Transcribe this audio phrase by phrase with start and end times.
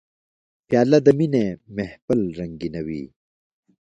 [0.67, 1.45] پیاله د مینې
[1.75, 3.03] محفل رنګینوي.